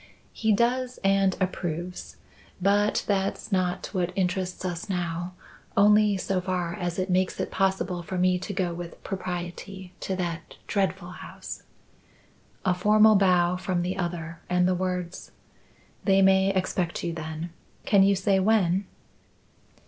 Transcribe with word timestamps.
"He 0.33 0.51
does 0.51 0.97
and 1.03 1.37
approves. 1.39 2.17
But 2.59 3.03
that's 3.05 3.51
not 3.51 3.85
what 3.93 4.11
interests 4.15 4.65
us 4.65 4.89
now, 4.89 5.33
only 5.77 6.17
so 6.17 6.41
far 6.41 6.73
as 6.73 6.97
it 6.97 7.07
makes 7.07 7.39
it 7.39 7.51
possible 7.51 8.01
for 8.01 8.17
me 8.17 8.39
to 8.39 8.51
go 8.51 8.73
with 8.73 9.03
propriety 9.03 9.93
to 9.99 10.15
that 10.15 10.57
dreadful 10.65 11.11
house." 11.11 11.61
A 12.65 12.73
formal 12.73 13.13
bow 13.15 13.57
from 13.57 13.83
the 13.83 13.95
other 13.95 14.39
and 14.49 14.67
the 14.67 14.73
words: 14.73 15.33
"They 16.03 16.23
may 16.23 16.49
expect 16.51 17.03
you, 17.03 17.13
then. 17.13 17.51
Can 17.85 18.01
you 18.01 18.15
say 18.15 18.39
when?" 18.39 18.87